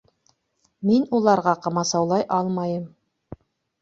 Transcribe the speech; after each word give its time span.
Мин 0.91 1.03
уларға 1.19 1.53
ҡамасаулай 1.67 2.25
алмайым. 2.39 2.89